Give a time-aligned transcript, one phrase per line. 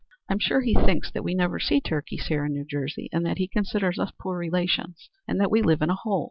[0.29, 3.37] I'm sure he thinks that we never see turkeys here in New Jersey, and that
[3.37, 6.19] he considers us poor relations and that we live in a hole.